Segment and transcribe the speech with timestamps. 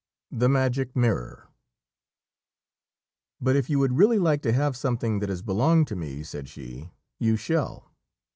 [0.31, 1.47] THE MAGIC MIRROR."...
[3.39, 6.49] But if you would really like to have something that has belonged to me," said
[6.49, 6.89] she,
[7.19, 7.93] "you shall."